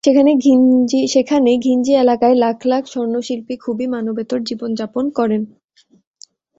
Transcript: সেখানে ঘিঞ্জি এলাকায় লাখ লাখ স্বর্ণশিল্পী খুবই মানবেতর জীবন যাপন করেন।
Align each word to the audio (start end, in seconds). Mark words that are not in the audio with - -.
সেখানে 1.07 1.51
ঘিঞ্জি 1.63 1.91
এলাকায় 1.95 2.35
লাখ 2.35 2.57
লাখ 2.65 2.83
স্বর্ণশিল্পী 2.85 3.55
খুবই 3.57 3.85
মানবেতর 3.87 4.39
জীবন 4.43 4.69
যাপন 4.75 5.05
করেন। 5.09 5.41